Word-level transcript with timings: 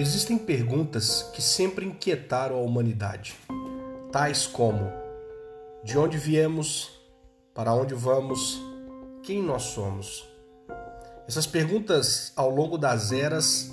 Existem 0.00 0.38
perguntas 0.38 1.28
que 1.34 1.42
sempre 1.42 1.84
inquietaram 1.84 2.56
a 2.56 2.62
humanidade, 2.62 3.36
tais 4.10 4.46
como: 4.46 4.90
de 5.84 5.98
onde 5.98 6.16
viemos, 6.16 6.90
para 7.54 7.74
onde 7.74 7.92
vamos, 7.92 8.58
quem 9.22 9.42
nós 9.42 9.64
somos. 9.64 10.26
Essas 11.28 11.46
perguntas, 11.46 12.32
ao 12.34 12.48
longo 12.48 12.78
das 12.78 13.12
eras, 13.12 13.70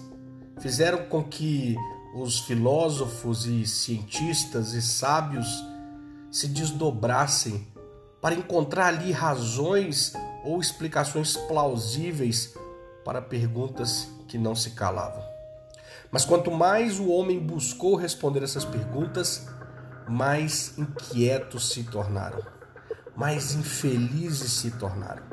fizeram 0.60 1.05
com 1.05 1.24
que 1.24 1.78
os 2.14 2.41
filósofos 2.41 3.46
e 3.46 3.66
cientistas 3.66 4.73
e 4.73 4.82
sábios 4.82 5.48
se 6.30 6.50
desdobrassem 6.50 7.66
para 8.20 8.36
encontrar 8.36 8.88
ali 8.88 9.14
razões 9.14 10.12
ou 10.44 10.59
explicações 10.59 11.38
plausíveis 11.38 12.54
para 13.06 13.21
perguntas 13.21 14.10
que 14.28 14.38
não 14.38 14.54
se 14.54 14.71
calavam. 14.71 15.36
Mas 16.11 16.25
quanto 16.25 16.52
mais 16.52 17.00
o 17.00 17.10
homem 17.10 17.39
buscou 17.39 17.96
responder 17.96 18.43
essas 18.43 18.64
perguntas, 18.64 19.47
mais 20.07 20.78
inquietos 20.78 21.70
se 21.70 21.83
tornaram, 21.83 22.39
mais 23.16 23.54
infelizes 23.54 24.54
se 24.54 24.71
tornaram. 24.71 25.24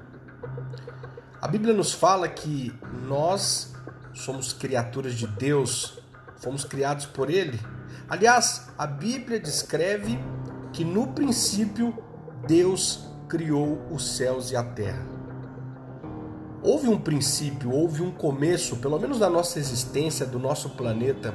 A 1.41 1.47
Bíblia 1.47 1.75
nos 1.75 1.93
fala 1.93 2.29
que 2.29 2.75
nós 3.07 3.75
somos 4.13 4.53
criaturas 4.53 5.15
de 5.15 5.27
Deus, 5.27 5.99
fomos 6.37 6.65
criados 6.65 7.07
por 7.07 7.31
Ele. 7.31 7.61
Aliás, 8.09 8.69
a 8.77 8.87
Bíblia 8.87 9.39
descreve 9.39 10.19
que 10.73 10.85
no 10.85 11.09
princípio 11.09 11.97
Deus 12.47 13.09
criou 13.29 13.87
os 13.91 14.17
céus 14.17 14.51
e 14.51 14.57
a 14.57 14.63
terra. 14.63 15.14
Houve 16.65 16.89
um 16.89 16.99
princípio, 16.99 17.71
houve 17.71 18.01
um 18.01 18.11
começo, 18.11 18.77
pelo 18.77 18.99
menos 18.99 19.19
da 19.19 19.29
nossa 19.29 19.59
existência, 19.59 20.25
do 20.25 20.39
nosso 20.39 20.71
planeta. 20.71 21.35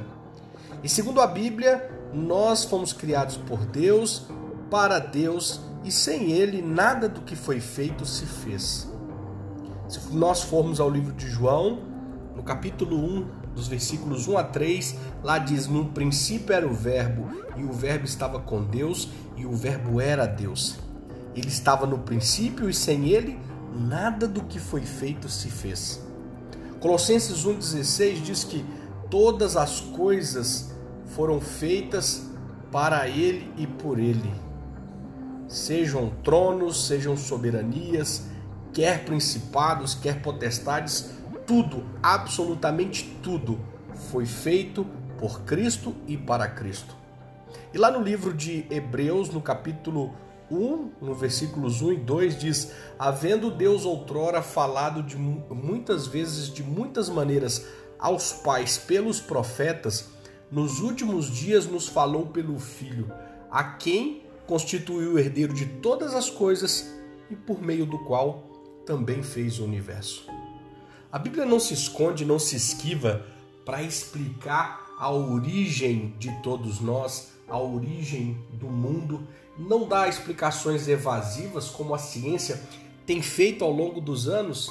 E 0.82 0.88
segundo 0.88 1.20
a 1.20 1.26
Bíblia, 1.28 1.88
nós 2.12 2.64
fomos 2.64 2.92
criados 2.92 3.36
por 3.36 3.64
Deus, 3.64 4.26
para 4.68 4.98
Deus, 4.98 5.60
e 5.84 5.92
sem 5.92 6.32
Ele 6.32 6.60
nada 6.60 7.08
do 7.08 7.20
que 7.20 7.36
foi 7.36 7.60
feito 7.60 8.04
se 8.04 8.26
fez. 8.26 8.92
Se 9.88 10.00
nós 10.12 10.42
formos 10.42 10.80
ao 10.80 10.90
livro 10.90 11.12
de 11.12 11.28
João, 11.28 11.78
no 12.34 12.42
capítulo 12.42 12.96
1, 12.96 13.26
dos 13.54 13.68
versículos 13.68 14.26
1 14.26 14.36
a 14.36 14.42
3, 14.42 14.96
lá 15.22 15.38
diz: 15.38 15.68
No 15.68 15.90
princípio 15.90 16.52
era 16.52 16.66
o 16.66 16.74
Verbo, 16.74 17.28
e 17.56 17.62
o 17.62 17.72
Verbo 17.72 18.04
estava 18.04 18.40
com 18.40 18.64
Deus, 18.64 19.08
e 19.36 19.46
o 19.46 19.52
Verbo 19.52 20.00
era 20.00 20.26
Deus. 20.26 20.76
Ele 21.36 21.46
estava 21.46 21.86
no 21.86 21.98
princípio, 21.98 22.68
e 22.68 22.74
sem 22.74 23.10
ele 23.10 23.38
nada 23.74 24.26
do 24.26 24.42
que 24.42 24.58
foi 24.58 24.82
feito 24.82 25.28
se 25.28 25.50
fez. 25.50 26.02
Colossenses 26.80 27.44
1,16 27.44 28.22
diz 28.22 28.44
que 28.44 28.64
todas 29.10 29.56
as 29.56 29.80
coisas 29.80 30.70
foram 31.14 31.40
feitas 31.40 32.30
para 32.70 33.08
Ele 33.08 33.52
e 33.56 33.66
por 33.66 33.98
Ele. 33.98 34.32
Sejam 35.48 36.10
tronos, 36.22 36.86
sejam 36.86 37.16
soberanias, 37.16 38.24
quer 38.72 39.04
principados, 39.04 39.94
quer 39.94 40.22
potestades, 40.22 41.10
tudo, 41.46 41.84
absolutamente 42.00 43.04
tudo, 43.22 43.58
foi 44.10 44.24
feito 44.24 44.86
por 45.18 45.40
Cristo 45.42 45.94
e 46.06 46.16
para 46.16 46.46
Cristo. 46.46 46.94
E 47.74 47.78
lá 47.78 47.90
no 47.90 48.00
livro 48.00 48.32
de 48.32 48.64
Hebreus, 48.70 49.30
no 49.30 49.42
capítulo 49.42 50.14
1, 50.50 50.92
no 51.00 51.14
versículos 51.14 51.80
1 51.80 51.92
e 51.92 51.96
2 51.96 52.38
diz: 52.38 52.72
Havendo 52.98 53.50
Deus 53.50 53.84
outrora 53.84 54.42
falado 54.42 55.02
de 55.02 55.16
muitas 55.16 56.06
vezes, 56.06 56.52
de 56.52 56.62
muitas 56.62 57.08
maneiras, 57.08 57.66
aos 57.98 58.32
pais 58.32 58.78
pelos 58.78 59.20
profetas, 59.20 60.08
nos 60.50 60.80
últimos 60.80 61.30
dias 61.30 61.66
nos 61.66 61.86
falou 61.86 62.26
pelo 62.26 62.58
Filho, 62.58 63.12
a 63.50 63.62
quem 63.62 64.22
constituiu 64.46 65.14
o 65.14 65.18
herdeiro 65.18 65.54
de 65.54 65.66
todas 65.66 66.14
as 66.14 66.28
coisas 66.28 66.92
e 67.30 67.36
por 67.36 67.62
meio 67.62 67.86
do 67.86 67.98
qual 68.00 68.50
também 68.84 69.22
fez 69.22 69.60
o 69.60 69.64
universo. 69.64 70.26
A 71.12 71.18
Bíblia 71.18 71.44
não 71.44 71.60
se 71.60 71.74
esconde, 71.74 72.24
não 72.24 72.38
se 72.38 72.56
esquiva 72.56 73.24
para 73.64 73.82
explicar 73.82 74.89
a 75.00 75.10
origem 75.10 76.14
de 76.18 76.30
todos 76.42 76.78
nós, 76.78 77.32
a 77.48 77.58
origem 77.58 78.36
do 78.52 78.66
mundo 78.66 79.26
não 79.58 79.88
dá 79.88 80.06
explicações 80.06 80.86
evasivas 80.88 81.70
como 81.70 81.94
a 81.94 81.98
ciência 81.98 82.60
tem 83.06 83.22
feito 83.22 83.64
ao 83.64 83.72
longo 83.72 83.98
dos 83.98 84.28
anos. 84.28 84.68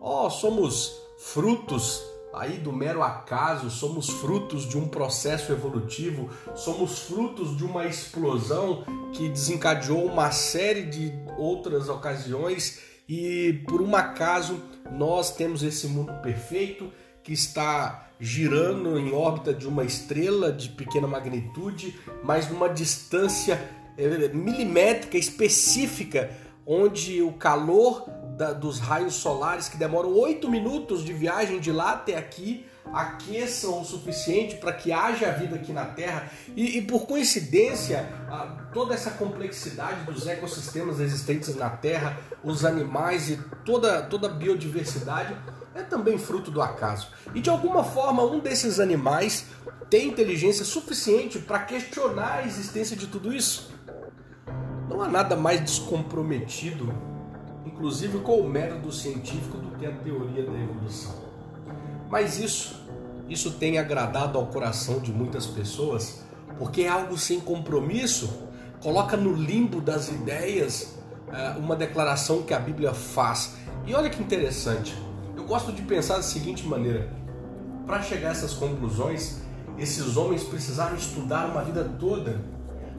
Oh, 0.00 0.30
somos 0.30 0.96
frutos 1.18 2.00
aí 2.32 2.58
do 2.58 2.72
mero 2.72 3.02
acaso, 3.02 3.68
somos 3.68 4.08
frutos 4.08 4.68
de 4.68 4.78
um 4.78 4.86
processo 4.86 5.50
evolutivo, 5.50 6.30
somos 6.54 7.00
frutos 7.00 7.56
de 7.56 7.64
uma 7.64 7.84
explosão 7.84 8.84
que 9.12 9.28
desencadeou 9.28 10.06
uma 10.06 10.30
série 10.30 10.82
de 10.82 11.12
outras 11.36 11.88
ocasiões 11.88 12.78
e 13.08 13.64
por 13.66 13.82
um 13.82 13.96
acaso 13.96 14.62
nós 14.92 15.34
temos 15.34 15.64
esse 15.64 15.88
mundo 15.88 16.12
perfeito 16.22 16.92
que 17.22 17.32
está 17.32 18.08
girando 18.20 18.98
em 18.98 19.12
órbita 19.12 19.54
de 19.54 19.66
uma 19.66 19.84
estrela 19.84 20.52
de 20.52 20.70
pequena 20.70 21.06
magnitude, 21.06 21.98
mas 22.24 22.48
numa 22.48 22.68
distância 22.68 23.60
é, 23.96 24.28
milimétrica 24.28 25.16
específica, 25.16 26.30
onde 26.66 27.22
o 27.22 27.32
calor 27.32 28.08
da, 28.36 28.52
dos 28.52 28.78
raios 28.78 29.14
solares, 29.14 29.68
que 29.68 29.76
demoram 29.76 30.12
oito 30.12 30.50
minutos 30.50 31.04
de 31.04 31.12
viagem 31.12 31.60
de 31.60 31.72
lá 31.72 31.92
até 31.92 32.16
aqui, 32.16 32.64
aqueçam 32.92 33.80
o 33.80 33.84
suficiente 33.84 34.56
para 34.56 34.72
que 34.72 34.92
haja 34.92 35.30
vida 35.32 35.56
aqui 35.56 35.72
na 35.72 35.84
Terra. 35.84 36.30
E, 36.56 36.78
e 36.78 36.82
por 36.82 37.06
coincidência, 37.06 38.08
toda 38.72 38.94
essa 38.94 39.10
complexidade 39.10 40.04
dos 40.04 40.26
ecossistemas 40.26 41.00
existentes 41.00 41.54
na 41.54 41.70
Terra, 41.70 42.16
os 42.42 42.64
animais 42.64 43.28
e 43.30 43.38
toda, 43.64 44.02
toda 44.02 44.28
a 44.28 44.30
biodiversidade 44.30 45.36
é 45.80 45.84
também 45.84 46.18
fruto 46.18 46.50
do 46.50 46.60
acaso. 46.60 47.08
E 47.34 47.40
de 47.40 47.50
alguma 47.50 47.84
forma, 47.84 48.22
um 48.22 48.38
desses 48.38 48.80
animais 48.80 49.46
tem 49.88 50.08
inteligência 50.08 50.64
suficiente 50.64 51.38
para 51.38 51.60
questionar 51.60 52.38
a 52.38 52.46
existência 52.46 52.96
de 52.96 53.06
tudo 53.06 53.32
isso. 53.32 53.70
Não 54.88 55.02
há 55.02 55.08
nada 55.08 55.36
mais 55.36 55.60
descomprometido, 55.60 56.92
inclusive 57.64 58.18
com 58.20 58.40
o 58.40 58.48
método 58.48 58.92
científico, 58.92 59.56
do 59.58 59.76
que 59.76 59.86
a 59.86 59.92
teoria 59.92 60.44
da 60.44 60.58
evolução. 60.58 61.14
Mas 62.10 62.38
isso, 62.38 62.86
isso 63.28 63.52
tem 63.52 63.78
agradado 63.78 64.38
ao 64.38 64.46
coração 64.46 64.98
de 64.98 65.12
muitas 65.12 65.46
pessoas, 65.46 66.24
porque 66.58 66.82
é 66.82 66.88
algo 66.88 67.16
sem 67.16 67.38
compromisso, 67.38 68.48
coloca 68.80 69.16
no 69.16 69.32
limbo 69.34 69.80
das 69.80 70.08
ideias 70.08 70.98
é, 71.30 71.50
uma 71.58 71.76
declaração 71.76 72.42
que 72.42 72.54
a 72.54 72.58
Bíblia 72.58 72.94
faz. 72.94 73.56
E 73.86 73.94
olha 73.94 74.10
que 74.10 74.22
interessante, 74.22 74.96
eu 75.38 75.44
gosto 75.44 75.72
de 75.72 75.82
pensar 75.82 76.16
da 76.16 76.22
seguinte 76.22 76.66
maneira: 76.66 77.08
para 77.86 78.02
chegar 78.02 78.30
a 78.30 78.32
essas 78.32 78.54
conclusões, 78.54 79.40
esses 79.78 80.16
homens 80.16 80.42
precisaram 80.42 80.96
estudar 80.96 81.46
uma 81.46 81.62
vida 81.62 81.84
toda, 81.98 82.40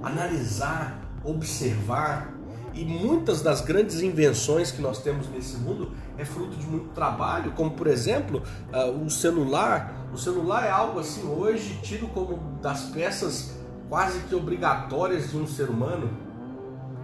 analisar, 0.01 1.01
observar. 1.23 2.33
E 2.73 2.85
muitas 2.85 3.41
das 3.41 3.61
grandes 3.61 3.99
invenções 3.99 4.71
que 4.71 4.81
nós 4.81 5.01
temos 5.01 5.27
nesse 5.29 5.57
mundo 5.57 5.91
é 6.17 6.23
fruto 6.23 6.55
de 6.55 6.65
muito 6.65 6.89
trabalho, 6.93 7.51
como 7.51 7.71
por 7.71 7.87
exemplo 7.87 8.43
uh, 8.71 9.05
o 9.05 9.09
celular. 9.09 10.07
O 10.13 10.17
celular 10.17 10.65
é 10.65 10.69
algo 10.69 10.99
assim 10.99 11.27
hoje 11.27 11.79
tido 11.81 12.07
como 12.07 12.37
das 12.61 12.83
peças 12.83 13.55
quase 13.89 14.19
que 14.19 14.35
obrigatórias 14.35 15.31
de 15.31 15.37
um 15.37 15.47
ser 15.47 15.69
humano, 15.69 16.09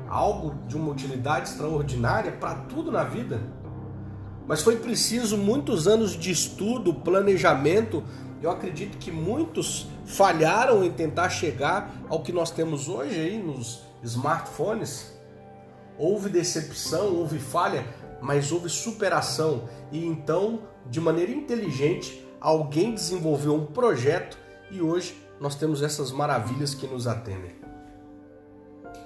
algo 0.08 0.54
de 0.68 0.78
uma 0.78 0.92
utilidade 0.92 1.50
extraordinária 1.50 2.32
para 2.32 2.56
tudo 2.56 2.92
na 2.92 3.04
vida. 3.04 3.42
Mas 4.48 4.62
foi 4.62 4.78
preciso 4.78 5.38
muitos 5.38 5.88
anos 5.88 6.12
de 6.12 6.32
estudo, 6.32 6.94
planejamento. 6.94 8.04
Eu 8.42 8.52
acredito 8.52 8.98
que 8.98 9.12
muitos 9.12 9.88
falharam 10.06 10.84
em 10.84 10.92
tentar 10.92 11.30
chegar 11.30 11.92
ao 12.08 12.22
que 12.22 12.32
nós 12.32 12.52
temos 12.52 12.88
hoje 12.88 13.20
aí 13.20 13.42
nos 13.42 13.82
smartphones, 14.04 15.18
houve 15.98 16.30
decepção, 16.30 17.16
houve 17.16 17.40
falha, 17.40 17.86
mas 18.22 18.52
houve 18.52 18.70
superação. 18.70 19.68
E 19.92 20.06
então, 20.06 20.62
de 20.90 21.02
maneira 21.02 21.32
inteligente, 21.32 22.24
alguém 22.40 22.94
desenvolveu 22.94 23.56
um 23.56 23.66
projeto 23.66 24.38
e 24.70 24.82
hoje 24.82 25.20
nós 25.40 25.56
temos 25.56 25.82
essas 25.82 26.12
maravilhas 26.12 26.76
que 26.76 26.86
nos 26.86 27.08
atendem. 27.08 27.56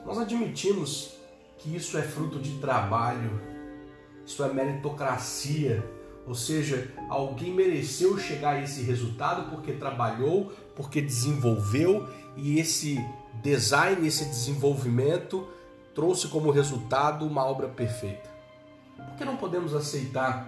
Nós 0.06 0.18
admitimos 0.18 1.14
que 1.58 1.76
isso 1.76 1.98
é 1.98 2.02
fruto 2.02 2.40
de 2.40 2.60
trabalho, 2.60 3.42
isso 4.30 4.44
é 4.44 4.54
meritocracia, 4.54 5.84
ou 6.28 6.36
seja, 6.36 6.88
alguém 7.10 7.52
mereceu 7.52 8.16
chegar 8.16 8.58
a 8.58 8.62
esse 8.62 8.84
resultado 8.84 9.50
porque 9.50 9.74
trabalhou, 9.74 10.54
porque 10.76 11.02
desenvolveu 11.02 12.08
e 12.38 12.60
esse 12.60 13.04
design, 13.42 14.08
esse 14.08 14.26
desenvolvimento 14.26 15.48
trouxe 15.96 16.28
como 16.28 16.52
resultado 16.52 17.26
uma 17.26 17.44
obra 17.44 17.68
perfeita. 17.68 18.30
Por 18.96 19.16
que 19.16 19.26
não 19.26 19.36
podemos 19.36 19.74
aceitar 19.74 20.48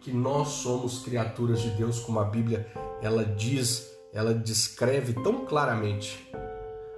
que 0.00 0.12
nós 0.12 0.48
somos 0.48 1.00
criaturas 1.00 1.60
de 1.60 1.70
Deus, 1.70 1.98
como 1.98 2.20
a 2.20 2.24
Bíblia 2.24 2.70
ela 3.02 3.24
diz 3.24 3.90
ela 4.12 4.32
descreve 4.32 5.14
tão 5.14 5.44
claramente. 5.44 6.30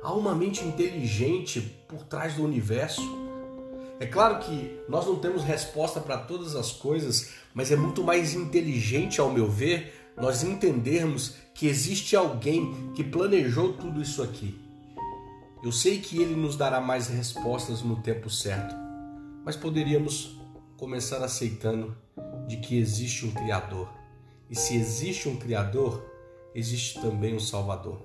Há 0.02 0.12
uma 0.12 0.34
mente 0.34 0.62
inteligente 0.62 1.60
por 1.88 2.04
trás 2.04 2.34
do 2.34 2.44
universo. 2.44 3.27
É 4.00 4.06
claro 4.06 4.39
que 4.39 4.81
nós 4.89 5.06
não 5.06 5.17
temos 5.17 5.43
resposta 5.43 6.00
para 6.00 6.19
todas 6.19 6.55
as 6.55 6.73
coisas, 6.73 7.31
mas 7.53 7.73
é 7.73 7.77
muito 7.77 8.05
mais 8.05 8.33
inteligente, 8.33 9.21
ao 9.21 9.31
meu 9.31 9.50
ver, 9.50 10.12
nós 10.17 10.45
entendermos 10.45 11.35
que 11.53 11.67
existe 11.67 12.15
alguém 12.15 12.93
que 12.95 13.03
planejou 13.03 13.73
tudo 13.73 14.00
isso 14.00 14.23
aqui. 14.23 14.56
Eu 15.62 15.73
sei 15.73 15.99
que 15.99 16.23
ele 16.23 16.37
nos 16.37 16.56
dará 16.56 16.81
mais 16.81 17.09
respostas 17.09 17.83
no 17.83 18.00
tempo 18.00 18.31
certo, 18.31 18.73
mas 19.45 19.56
poderíamos 19.56 20.39
começar 20.77 21.25
aceitando 21.25 21.97
de 22.47 22.59
que 22.59 22.79
existe 22.79 23.27
um 23.27 23.33
Criador. 23.33 23.89
E 24.49 24.55
se 24.55 24.77
existe 24.77 25.29
um 25.29 25.37
Criador, 25.37 26.05
existe 26.55 27.00
também 27.00 27.35
um 27.35 27.41
Salvador. 27.41 28.00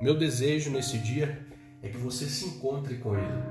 Meu 0.00 0.16
desejo 0.16 0.70
nesse 0.70 0.98
dia 0.98 1.44
é 1.82 1.88
que 1.88 1.96
você 1.96 2.26
se 2.26 2.46
encontre 2.46 2.98
com 2.98 3.16
Ele, 3.16 3.42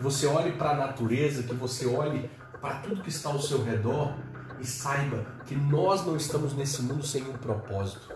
que 0.00 0.04
você 0.04 0.26
olhe 0.26 0.52
para 0.52 0.70
a 0.70 0.76
natureza, 0.76 1.42
que 1.42 1.54
você 1.54 1.86
olhe 1.86 2.30
para 2.58 2.76
tudo 2.76 3.02
que 3.02 3.10
está 3.10 3.28
ao 3.28 3.38
seu 3.38 3.62
redor 3.62 4.16
e 4.58 4.66
saiba 4.66 5.26
que 5.44 5.54
nós 5.54 6.06
não 6.06 6.16
estamos 6.16 6.54
nesse 6.54 6.80
mundo 6.80 7.06
sem 7.06 7.22
um 7.22 7.34
propósito. 7.34 8.08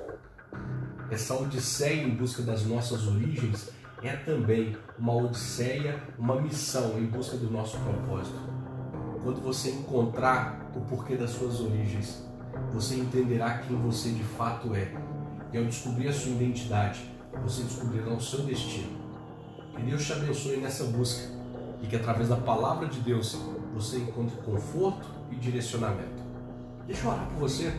Essa 1.11 1.35
odisseia 1.35 2.03
em 2.03 2.17
busca 2.17 2.43
das 2.43 2.65
nossas 2.65 3.07
origens 3.07 3.69
é 4.03 4.17
também 4.17 4.75
uma 4.99 5.15
odisseia, 5.15 6.03
uma 6.19 6.41
missão 6.41 6.99
em 6.99 7.05
busca 7.05 7.37
do 7.37 7.51
nosso 7.51 7.79
propósito. 7.81 8.39
Quando 9.23 9.43
você 9.43 9.71
encontrar 9.71 10.71
o 10.75 10.81
porquê 10.81 11.17
das 11.17 11.33
suas 11.33 11.61
origens, 11.61 12.27
você 12.73 12.95
entenderá 12.95 13.59
quem 13.59 13.77
você 13.77 14.09
de 14.09 14.25
fato 14.25 14.75
é. 14.75 14.91
E 15.53 15.59
ao 15.59 15.65
descobrir 15.65 16.09
a 16.09 16.13
sua 16.15 16.33
identidade, 16.33 17.11
você 17.43 17.63
descobrirá 17.63 18.09
o 18.15 18.21
seu 18.21 18.41
destino. 18.41 19.05
Que 19.77 19.83
Deus 19.83 20.07
te 20.07 20.15
abençoe 20.15 20.57
nessa 20.57 20.85
busca 20.85 21.35
e 21.85 21.87
que 21.87 21.97
através 21.97 22.31
da 22.31 22.37
palavra 22.37 22.89
de 22.89 22.99
Deus 23.01 23.39
você 23.75 23.99
encontre 23.99 24.35
conforto 24.39 25.07
e 25.31 25.37
direcionamento. 25.37 26.25
Deixa 26.87 27.07
eu 27.07 27.11
orar 27.13 27.27
por 27.27 27.41
você, 27.41 27.75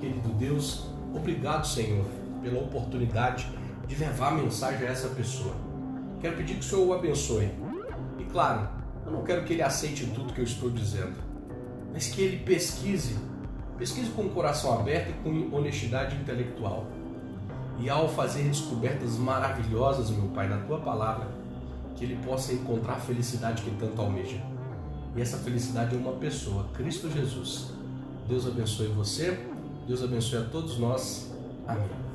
querido 0.00 0.30
Deus. 0.30 0.86
Obrigado, 1.14 1.66
Senhor, 1.66 2.06
pela 2.42 2.60
oportunidade 2.60 3.46
de 3.86 3.94
levar 3.96 4.28
a 4.28 4.34
mensagem 4.36 4.88
a 4.88 4.90
essa 4.90 5.08
pessoa. 5.08 5.54
Quero 6.20 6.36
pedir 6.36 6.54
que 6.54 6.60
o 6.60 6.62
Senhor 6.62 6.86
o 6.86 6.94
abençoe. 6.94 7.50
E 8.18 8.24
claro, 8.24 8.66
eu 9.04 9.12
não 9.12 9.22
quero 9.22 9.44
que 9.44 9.52
ele 9.52 9.62
aceite 9.62 10.06
tudo 10.06 10.32
que 10.32 10.40
eu 10.40 10.44
estou 10.44 10.70
dizendo, 10.70 11.16
mas 11.92 12.08
que 12.08 12.22
ele 12.22 12.38
pesquise, 12.38 13.18
pesquise 13.76 14.10
com 14.10 14.22
o 14.22 14.30
coração 14.30 14.80
aberto 14.80 15.10
e 15.10 15.12
com 15.22 15.54
honestidade 15.54 16.16
intelectual. 16.16 16.86
E 17.78 17.90
ao 17.90 18.08
fazer 18.08 18.44
descobertas 18.44 19.18
maravilhosas, 19.18 20.10
meu 20.10 20.28
Pai, 20.28 20.48
na 20.48 20.58
tua 20.58 20.78
palavra, 20.80 21.28
que 22.00 22.06
ele 22.06 22.16
possa 22.24 22.54
encontrar 22.54 22.94
a 22.94 22.98
felicidade 22.98 23.62
que 23.62 23.70
tanto 23.72 24.00
almeja. 24.00 24.40
E 25.14 25.20
essa 25.20 25.36
felicidade 25.36 25.94
é 25.94 25.98
uma 25.98 26.14
pessoa, 26.14 26.66
Cristo 26.72 27.10
Jesus. 27.10 27.72
Deus 28.26 28.46
abençoe 28.46 28.86
você, 28.86 29.38
Deus 29.86 30.02
abençoe 30.02 30.38
a 30.38 30.44
todos 30.44 30.78
nós. 30.78 31.30
Amém. 31.68 32.09